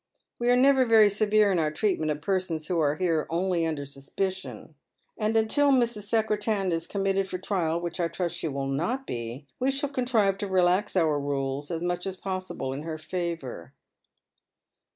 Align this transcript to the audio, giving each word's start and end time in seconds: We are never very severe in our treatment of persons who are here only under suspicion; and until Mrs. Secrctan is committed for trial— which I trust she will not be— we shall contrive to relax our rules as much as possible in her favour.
We 0.39 0.49
are 0.49 0.55
never 0.55 0.83
very 0.83 1.11
severe 1.11 1.51
in 1.51 1.59
our 1.59 1.69
treatment 1.69 2.09
of 2.09 2.21
persons 2.23 2.65
who 2.65 2.79
are 2.79 2.95
here 2.95 3.27
only 3.29 3.67
under 3.67 3.85
suspicion; 3.85 4.73
and 5.15 5.37
until 5.37 5.69
Mrs. 5.71 6.07
Secrctan 6.09 6.71
is 6.71 6.87
committed 6.87 7.29
for 7.29 7.37
trial— 7.37 7.79
which 7.79 7.99
I 7.99 8.07
trust 8.07 8.35
she 8.35 8.47
will 8.47 8.65
not 8.65 9.05
be— 9.05 9.45
we 9.59 9.69
shall 9.69 9.89
contrive 9.89 10.39
to 10.39 10.47
relax 10.47 10.95
our 10.95 11.19
rules 11.19 11.69
as 11.69 11.83
much 11.83 12.07
as 12.07 12.17
possible 12.17 12.73
in 12.73 12.81
her 12.81 12.97
favour. 12.97 13.73